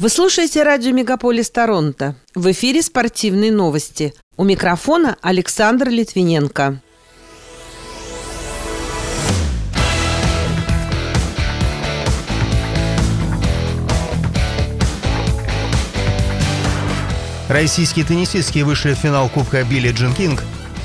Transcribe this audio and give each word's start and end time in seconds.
Вы 0.00 0.08
слушаете 0.08 0.62
радио 0.62 0.92
«Мегаполис 0.92 1.50
Торонто». 1.50 2.16
В 2.34 2.50
эфире 2.52 2.80
спортивные 2.80 3.52
новости. 3.52 4.14
У 4.38 4.44
микрофона 4.44 5.18
Александр 5.20 5.90
Литвиненко. 5.90 6.80
Российские 17.50 18.06
теннисистки 18.06 18.60
вышли 18.60 18.94
в 18.94 18.96
финал 18.96 19.28
Кубка 19.28 19.64
Билли 19.64 19.92
Джин 19.92 20.14
Кинг. 20.14 20.42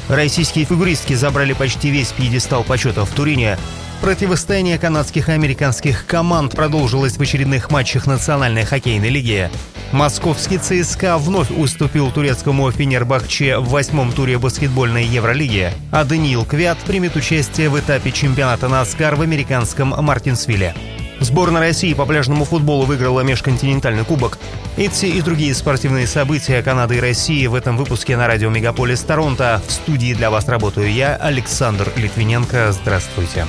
Российские 0.09 0.65
фигуристки 0.65 1.13
забрали 1.13 1.53
почти 1.53 1.89
весь 1.89 2.11
пьедестал 2.11 2.65
почета 2.65 3.05
в 3.05 3.15
Турине. 3.15 3.57
Противостояние 4.01 4.77
канадских 4.77 5.29
и 5.29 5.31
американских 5.31 6.05
команд 6.05 6.55
продолжилось 6.55 7.17
в 7.17 7.21
очередных 7.21 7.71
матчах 7.71 8.05
Национальной 8.05 8.63
хоккейной 8.63 9.09
лиги. 9.09 9.49
Московский 9.91 10.57
ЦСКА 10.57 11.17
вновь 11.17 11.49
уступил 11.49 12.11
турецкому 12.11 12.69
Фенербахче 12.71 13.57
в 13.57 13.69
восьмом 13.69 14.11
туре 14.11 14.37
баскетбольной 14.37 15.05
Евролиги, 15.05 15.71
а 15.91 16.03
Даниил 16.03 16.45
Квят 16.45 16.77
примет 16.79 17.15
участие 17.15 17.69
в 17.69 17.79
этапе 17.79 18.11
чемпионата 18.11 18.67
НАСКАР 18.67 19.15
в 19.15 19.21
американском 19.21 19.89
Мартинсвилле. 19.89 20.75
Сборная 21.21 21.61
России 21.61 21.93
по 21.93 22.05
пляжному 22.05 22.43
футболу 22.43 22.85
выиграла 22.85 23.21
межконтинентальный 23.21 24.03
кубок. 24.03 24.37
Эти 24.75 25.05
и 25.05 25.21
другие 25.21 25.55
спортивные 25.55 26.07
события 26.07 26.61
Канады 26.61 26.97
и 26.97 26.99
России 26.99 27.47
в 27.47 27.55
этом 27.55 27.77
выпуске 27.77 28.17
на 28.17 28.27
радио 28.27 28.49
Мегаполис 28.49 28.99
Торонто. 29.01 29.61
В 29.65 29.71
студии 29.71 30.13
для 30.13 30.29
вас 30.29 30.47
работаю 30.49 30.91
я, 30.91 31.15
Александр 31.15 31.89
Литвиненко. 31.95 32.73
Здравствуйте. 32.73 33.45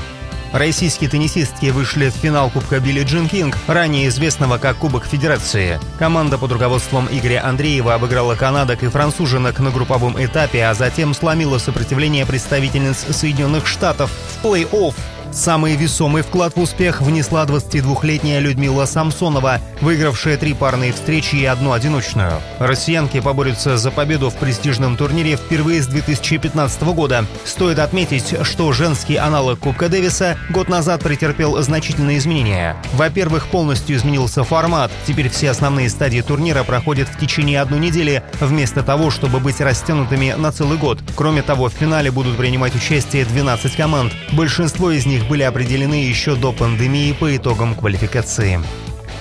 Российские 0.57 1.11
теннисистки 1.11 1.67
вышли 1.67 2.09
в 2.09 2.15
финал 2.15 2.49
Кубка 2.49 2.81
Билли 2.81 3.03
Джин 3.03 3.29
Кинг, 3.29 3.59
ранее 3.67 4.09
известного 4.09 4.57
как 4.57 4.79
Кубок 4.79 5.05
Федерации. 5.05 5.79
Команда 5.99 6.39
под 6.39 6.51
руководством 6.53 7.09
Игоря 7.11 7.45
Андреева 7.45 7.93
обыграла 7.93 8.37
канадок 8.37 8.83
и 8.83 8.89
француженок 8.89 9.61
на 9.61 9.71
групповом 9.71 10.17
этапе, 10.19 10.65
а 10.65 10.73
затем 10.73 11.13
сломила 11.13 11.59
сопротивление 11.59 12.25
представительниц 12.25 13.05
Соединенных 13.11 13.67
Штатов 13.67 14.11
в 14.11 14.47
плей-офф 14.47 14.95
Самый 15.33 15.77
весомый 15.77 16.23
вклад 16.23 16.57
в 16.57 16.61
успех 16.61 17.03
внесла 17.03 17.45
22-летняя 17.45 18.41
Людмила 18.41 18.87
Самсонова, 18.87 19.61
выигравшая 19.81 20.37
три 20.39 20.55
парные 20.55 20.93
встречи 20.93 21.37
и 21.37 21.45
одну 21.45 21.73
одиночную. 21.73 22.41
Россиянки 22.59 23.21
поборются 23.21 23.77
за 23.77 23.91
победу 23.91 24.31
в 24.31 24.35
престижном 24.37 24.97
турнире 24.97 25.37
впервые 25.37 25.83
с 25.83 25.87
2015 25.87 26.83
года. 26.95 27.27
Стоит 27.45 27.79
отметить, 27.79 28.35
что 28.43 28.73
женский 28.73 29.17
аналог 29.17 29.59
Кубка 29.59 29.89
Дэвиса 29.89 30.39
год 30.51 30.69
назад 30.69 31.03
претерпел 31.03 31.61
значительные 31.63 32.19
изменения. 32.19 32.77
Во-первых, 32.95 33.49
полностью 33.49 33.97
изменился 33.97 34.43
формат. 34.43 34.91
Теперь 35.07 35.29
все 35.29 35.51
основные 35.51 35.91
стадии 35.91 36.23
турнира 36.23 36.65
проходят 36.65 37.09
в 37.09 37.19
течение 37.19 37.61
одной 37.61 37.81
недели, 37.81 38.23
вместо 38.41 38.83
того, 38.83 39.11
чтобы 39.11 39.41
быть 39.41 39.61
растянутыми 39.61 40.35
на 40.37 40.51
целый 40.51 40.79
год. 40.79 41.01
Кроме 41.15 41.43
того, 41.43 41.69
в 41.69 41.73
финале 41.73 42.11
будут 42.11 42.37
принимать 42.37 42.75
участие 42.75 43.25
12 43.25 43.77
команд. 43.77 44.13
Большинство 44.33 44.91
из 44.91 45.07
них 45.07 45.16
были 45.25 45.43
определены 45.43 45.95
еще 45.95 46.35
до 46.37 46.53
пандемии 46.53 47.13
по 47.13 47.37
итогам 47.37 47.75
квалификации. 47.75 48.61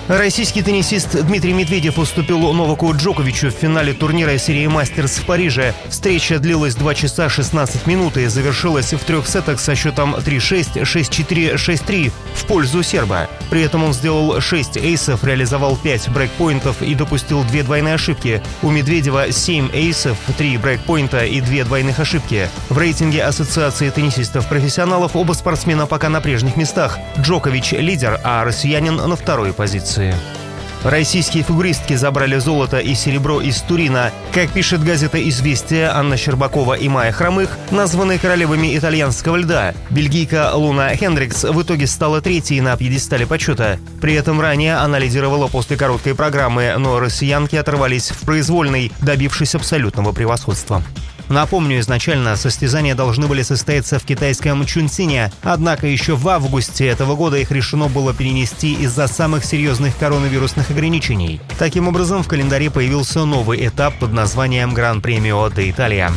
Российский 0.08 0.62
теннисист 0.62 1.20
Дмитрий 1.26 1.52
Медведев 1.52 1.98
уступил 1.98 2.38
Новаку 2.52 2.94
Джоковичу 2.94 3.48
в 3.48 3.50
финале 3.50 3.92
турнира 3.92 4.38
серии 4.38 4.68
«Мастерс» 4.68 5.18
в 5.18 5.26
Париже. 5.26 5.74
Встреча 5.88 6.38
длилась 6.38 6.76
2 6.76 6.94
часа 6.94 7.28
16 7.28 7.88
минут 7.88 8.16
и 8.16 8.26
завершилась 8.26 8.92
в 8.92 9.00
трех 9.00 9.26
сетах 9.26 9.58
со 9.58 9.74
счетом 9.74 10.14
3-6, 10.14 10.82
6-4, 10.82 11.54
6-3 11.54 12.12
в 12.34 12.44
пользу 12.44 12.84
серба. 12.84 13.28
При 13.50 13.62
этом 13.62 13.82
он 13.82 13.92
сделал 13.92 14.40
6 14.40 14.76
эйсов, 14.76 15.24
реализовал 15.24 15.76
5 15.76 16.10
брейкпоинтов 16.10 16.82
и 16.82 16.94
допустил 16.94 17.42
две 17.42 17.64
двойные 17.64 17.94
ошибки. 17.94 18.40
У 18.62 18.70
Медведева 18.70 19.32
7 19.32 19.70
эйсов, 19.72 20.18
3 20.38 20.58
брейкпоинта 20.58 21.24
и 21.24 21.40
2 21.40 21.64
двойных 21.64 21.98
ошибки. 21.98 22.48
В 22.68 22.78
рейтинге 22.78 23.24
Ассоциации 23.24 23.90
теннисистов-профессионалов 23.90 25.16
оба 25.16 25.32
спортсмена 25.32 25.86
пока 25.86 26.08
на 26.10 26.20
прежних 26.20 26.56
местах. 26.56 26.96
Джокович– 27.18 27.72
лидер, 27.72 28.20
а 28.22 28.44
россиянин 28.44 28.94
на 28.94 29.16
второй 29.16 29.52
позиции 29.52 29.95
позиции. 29.96 30.45
Российские 30.84 31.42
фигуристки 31.42 31.94
забрали 31.94 32.38
золото 32.38 32.78
и 32.78 32.94
серебро 32.94 33.40
из 33.40 33.60
Турина. 33.62 34.12
Как 34.32 34.50
пишет 34.50 34.84
газета 34.84 35.18
«Известия», 35.28 35.96
Анна 35.96 36.16
Щербакова 36.16 36.74
и 36.74 36.88
Майя 36.88 37.12
Хромых 37.12 37.50
названы 37.70 38.18
королевами 38.18 38.76
итальянского 38.76 39.36
льда. 39.36 39.74
Бельгийка 39.90 40.52
Луна 40.54 40.94
Хендрикс 40.94 41.44
в 41.44 41.62
итоге 41.62 41.86
стала 41.86 42.20
третьей 42.20 42.60
на 42.60 42.76
пьедестале 42.76 43.26
почета. 43.26 43.78
При 44.00 44.14
этом 44.14 44.40
ранее 44.40 44.76
она 44.76 44.98
лидировала 44.98 45.48
после 45.48 45.76
короткой 45.76 46.14
программы, 46.14 46.74
но 46.78 47.00
россиянки 47.00 47.56
оторвались 47.56 48.10
в 48.10 48.20
произвольной, 48.20 48.92
добившись 49.00 49.54
абсолютного 49.54 50.12
превосходства. 50.12 50.82
Напомню, 51.28 51.80
изначально 51.80 52.36
состязания 52.36 52.94
должны 52.94 53.26
были 53.26 53.42
состояться 53.42 53.98
в 53.98 54.04
китайском 54.04 54.64
Чунсине, 54.64 55.32
однако 55.42 55.86
еще 55.88 56.14
в 56.14 56.28
августе 56.28 56.86
этого 56.86 57.16
года 57.16 57.36
их 57.36 57.50
решено 57.50 57.88
было 57.88 58.14
перенести 58.14 58.74
из-за 58.74 59.08
самых 59.08 59.44
серьезных 59.44 59.96
коронавирусных 59.98 60.70
ограничений. 60.76 61.40
Таким 61.58 61.88
образом, 61.88 62.22
в 62.22 62.28
календаре 62.28 62.70
появился 62.70 63.24
новый 63.24 63.66
этап 63.66 63.94
под 63.98 64.12
названием 64.12 64.74
Гран-премио 64.74 65.48
де 65.48 65.70
Италия. 65.70 66.12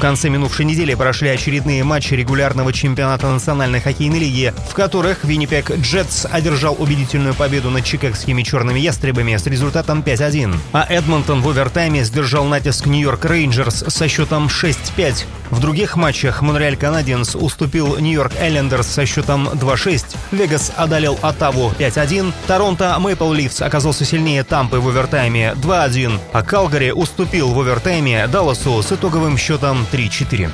В 0.00 0.02
конце 0.02 0.30
минувшей 0.30 0.64
недели 0.64 0.94
прошли 0.94 1.28
очередные 1.28 1.84
матчи 1.84 2.14
регулярного 2.14 2.72
чемпионата 2.72 3.28
Национальной 3.28 3.82
хоккейной 3.82 4.18
лиги, 4.18 4.54
в 4.70 4.72
которых 4.72 5.24
Виннипек 5.24 5.72
Джетс 5.72 6.24
одержал 6.24 6.74
убедительную 6.78 7.34
победу 7.34 7.68
над 7.68 7.84
чикагскими 7.84 8.42
черными 8.42 8.80
ястребами 8.80 9.36
с 9.36 9.46
результатом 9.46 10.00
5-1, 10.00 10.56
а 10.72 10.86
Эдмонтон 10.88 11.42
в 11.42 11.50
овертайме 11.50 12.02
сдержал 12.02 12.46
натиск 12.46 12.86
Нью-Йорк 12.86 13.26
Рейнджерс 13.26 13.84
со 13.88 14.08
счетом 14.08 14.46
6-5. 14.46 15.26
В 15.50 15.60
других 15.60 15.96
матчах 15.96 16.42
Монреаль 16.42 16.76
Канадиенс 16.76 17.34
уступил 17.34 17.98
Нью-Йорк 17.98 18.32
Эллендерс 18.40 18.86
со 18.86 19.04
счетом 19.04 19.48
2-6, 19.48 20.16
Вегас 20.30 20.72
одолел 20.76 21.18
Оттаву 21.22 21.72
5-1, 21.78 22.32
Торонто 22.46 22.96
Мэйпл 23.00 23.32
Ливс 23.32 23.60
оказался 23.60 24.04
сильнее 24.04 24.44
Тампы 24.44 24.78
в 24.78 24.88
овертайме 24.88 25.54
2-1, 25.56 26.18
а 26.32 26.42
Калгари 26.42 26.92
уступил 26.92 27.50
в 27.50 27.60
овертайме 27.60 28.28
Далласу 28.28 28.80
с 28.80 28.92
итоговым 28.92 29.36
счетом 29.36 29.86
3-4. 29.92 30.50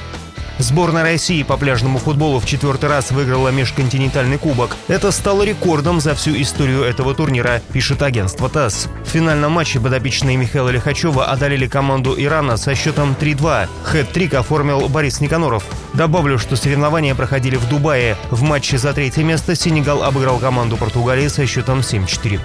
Сборная 0.58 1.02
России 1.02 1.42
по 1.42 1.58
пляжному 1.58 1.98
футболу 1.98 2.40
в 2.40 2.46
четвертый 2.46 2.88
раз 2.88 3.10
выиграла 3.10 3.50
межконтинентальный 3.50 4.38
кубок. 4.38 4.76
Это 4.88 5.10
стало 5.10 5.42
рекордом 5.42 6.00
за 6.00 6.14
всю 6.14 6.40
историю 6.40 6.82
этого 6.82 7.14
турнира, 7.14 7.60
пишет 7.72 8.00
агентство 8.00 8.48
ТАСС. 8.48 8.88
В 9.04 9.08
финальном 9.08 9.52
матче 9.52 9.80
подопечные 9.80 10.38
Михаила 10.38 10.70
Лихачева 10.70 11.26
одолели 11.26 11.66
команду 11.66 12.14
Ирана 12.16 12.56
со 12.56 12.74
счетом 12.74 13.14
3-2. 13.20 13.68
Хэт-трик 13.84 14.34
оформил 14.34 14.88
Борис 14.88 15.20
Никаноров. 15.20 15.64
Добавлю, 15.92 16.38
что 16.38 16.56
соревнования 16.56 17.14
проходили 17.14 17.56
в 17.56 17.68
Дубае. 17.68 18.16
В 18.30 18.42
матче 18.42 18.78
за 18.78 18.94
третье 18.94 19.24
место 19.24 19.54
Сенегал 19.54 20.02
обыграл 20.02 20.38
команду 20.38 20.78
Португалии 20.78 21.28
со 21.28 21.46
счетом 21.46 21.80
7-4. 21.80 22.40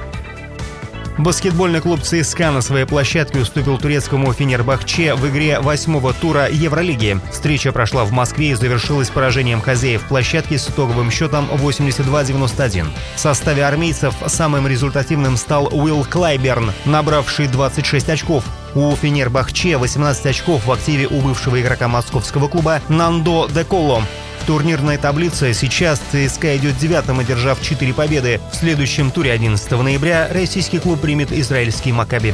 Баскетбольный 1.22 1.82
клуб 1.82 2.02
ЦСКА 2.02 2.50
на 2.50 2.62
своей 2.62 2.86
площадке 2.86 3.42
уступил 3.42 3.78
турецкому 3.78 4.34
Фенербахче 4.34 5.14
в 5.14 5.30
игре 5.30 5.60
восьмого 5.60 6.14
тура 6.14 6.50
Евролиги. 6.50 7.20
Встреча 7.32 7.72
прошла 7.72 8.06
в 8.06 8.12
Москве 8.12 8.50
и 8.50 8.54
завершилась 8.56 9.12
поражением 9.12 9.62
хозяев 9.62 10.02
площадки 10.08 10.58
с 10.58 10.68
итоговым 10.68 11.12
счетом 11.12 11.48
82-91. 11.52 12.88
В 13.16 13.20
составе 13.20 13.64
армейцев 13.64 14.16
самым 14.26 14.66
результативным 14.66 15.38
стал 15.38 15.68
Уилл 15.68 16.04
Клайберн, 16.06 16.72
набравший 16.86 17.46
26 17.48 18.10
очков. 18.10 18.44
У 18.74 18.96
Фенербахче 18.96 19.78
18 19.78 20.26
очков 20.26 20.66
в 20.66 20.72
активе 20.72 21.06
у 21.06 21.22
бывшего 21.22 21.62
игрока 21.62 21.88
московского 21.88 22.48
клуба 22.48 22.82
Нандо 22.90 23.48
Деколо. 23.48 24.02
В 24.42 24.46
турнирной 24.48 24.98
таблице 24.98 25.54
сейчас 25.54 26.02
ЦСКА 26.12 26.58
идет 26.58 26.76
девятым, 26.78 27.20
одержав 27.20 27.62
4 27.62 27.94
победы. 27.94 28.42
В 28.52 28.56
следующем 28.56 29.12
туре 29.12 29.32
11 29.32 29.72
ноября 29.72 30.28
российский 30.32 30.80
клуб 30.80 31.00
примет 31.00 31.32
израильский 31.32 31.92
«Макаби». 31.92 32.34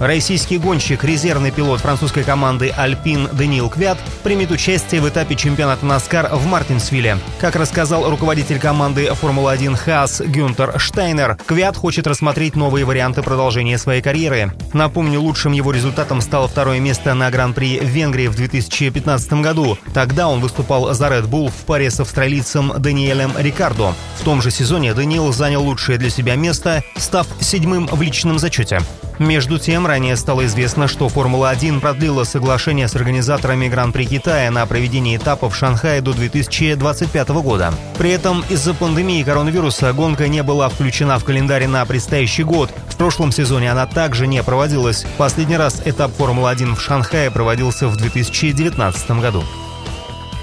Российский 0.00 0.58
гонщик, 0.58 1.04
резервный 1.04 1.52
пилот 1.52 1.80
французской 1.80 2.24
команды 2.24 2.70
«Альпин» 2.76 3.28
Даниил 3.32 3.68
Квят 3.68 3.96
примет 4.24 4.50
участие 4.50 5.00
в 5.00 5.08
этапе 5.08 5.36
чемпионата 5.36 5.86
«Наскар» 5.86 6.30
в 6.32 6.46
Мартинсвилле. 6.46 7.18
Как 7.40 7.54
рассказал 7.54 8.10
руководитель 8.10 8.58
команды 8.58 9.06
«Формула-1» 9.14 9.76
Хаас 9.76 10.20
Гюнтер 10.20 10.80
Штайнер, 10.80 11.38
Квят 11.46 11.76
хочет 11.76 12.08
рассмотреть 12.08 12.56
новые 12.56 12.84
варианты 12.84 13.22
продолжения 13.22 13.78
своей 13.78 14.02
карьеры. 14.02 14.52
Напомню, 14.72 15.20
лучшим 15.20 15.52
его 15.52 15.70
результатом 15.70 16.20
стало 16.20 16.48
второе 16.48 16.80
место 16.80 17.14
на 17.14 17.30
Гран-при 17.30 17.78
в 17.78 17.84
Венгрии 17.84 18.26
в 18.26 18.34
2015 18.34 19.34
году. 19.34 19.78
Тогда 19.94 20.28
он 20.28 20.40
выступал 20.40 20.92
за 20.92 21.06
Red 21.06 21.28
Bull 21.28 21.50
в 21.50 21.66
паре 21.66 21.88
с 21.90 22.00
австралийцем 22.00 22.72
Даниэлем 22.78 23.32
Рикардо. 23.38 23.94
В 24.18 24.24
том 24.24 24.42
же 24.42 24.50
сезоне 24.50 24.92
Даниил 24.92 25.32
занял 25.32 25.62
лучшее 25.62 25.98
для 25.98 26.10
себя 26.10 26.34
место, 26.34 26.82
став 26.96 27.28
седьмым 27.40 27.86
в 27.86 28.02
личном 28.02 28.40
зачете. 28.40 28.80
Между 29.18 29.58
тем, 29.58 29.86
ранее 29.86 30.16
стало 30.16 30.44
известно, 30.46 30.88
что 30.88 31.08
Формула-1 31.08 31.80
продлила 31.80 32.24
соглашение 32.24 32.88
с 32.88 32.96
организаторами 32.96 33.68
Гран-при 33.68 34.04
Китая 34.04 34.50
на 34.50 34.66
проведение 34.66 35.16
этапов 35.16 35.54
в 35.54 35.56
Шанхае 35.56 36.00
до 36.00 36.12
2025 36.12 37.28
года. 37.28 37.72
При 37.96 38.10
этом 38.10 38.44
из-за 38.48 38.74
пандемии 38.74 39.22
коронавируса 39.22 39.92
гонка 39.92 40.26
не 40.26 40.42
была 40.42 40.68
включена 40.68 41.18
в 41.18 41.24
календарь 41.24 41.66
на 41.66 41.84
предстоящий 41.86 42.42
год. 42.42 42.70
В 42.88 42.96
прошлом 42.96 43.30
сезоне 43.30 43.70
она 43.70 43.86
также 43.86 44.26
не 44.26 44.42
проводилась. 44.42 45.06
Последний 45.16 45.56
раз 45.56 45.80
этап 45.84 46.12
Формулы-1 46.16 46.74
в 46.74 46.80
Шанхае 46.80 47.30
проводился 47.30 47.86
в 47.86 47.96
2019 47.96 49.10
году. 49.12 49.44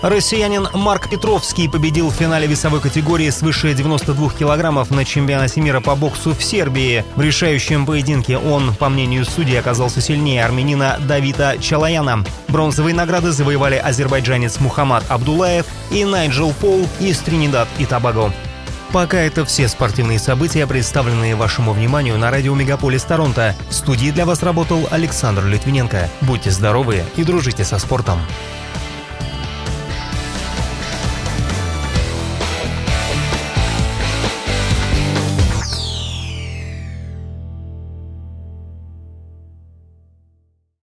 Россиянин 0.02 0.68
Марк 0.74 1.10
Петровский 1.10 1.70
победил 1.70 2.10
в 2.10 2.16
финале 2.16 2.48
весовой 2.48 2.82
категории 2.82 3.30
свыше 3.30 3.76
92 3.76 4.32
килограммов 4.32 4.90
на 4.90 5.06
чемпионате 5.06 5.62
мира 5.62 5.80
по 5.80 5.96
боксу 5.96 6.34
в 6.34 6.44
Сербии. 6.44 7.06
В 7.16 7.22
решающем 7.22 7.86
поединке 7.86 8.38
он, 8.40 8.74
по 8.74 8.90
мнению 8.90 9.26
судей, 9.26 9.60
оказался 9.60 10.02
сильнее 10.02 10.44
армянина 10.44 10.98
Давида 11.08 11.58
Чалаяна. 11.60 12.26
Бронзовые 12.48 12.96
награды 12.96 13.32
завоевали 13.32 13.76
азербайджанец 13.76 14.60
Мухаммад 14.60 15.04
Абдулаев 15.08 15.68
и 15.92 16.04
Найджел 16.04 16.52
Пол 16.54 16.88
из 17.00 17.20
Тринидад 17.20 17.68
и 17.78 17.86
Табаго. 17.86 18.34
Пока 18.92 19.20
это 19.20 19.46
все 19.46 19.68
спортивные 19.68 20.18
события, 20.18 20.66
представленные 20.66 21.36
вашему 21.36 21.74
вниманию 21.74 22.18
на 22.18 22.32
радио 22.32 22.56
Мегаполис 22.56 23.04
Торонто. 23.04 23.56
В 23.70 23.74
студии 23.74 24.10
для 24.10 24.26
вас 24.26 24.42
работал 24.42 24.88
Александр 24.90 25.46
Литвиненко. 25.46 26.10
Будьте 26.22 26.50
здоровы 26.50 27.04
и 27.16 27.24
дружите 27.24 27.64
со 27.64 27.78
спортом. 27.78 28.20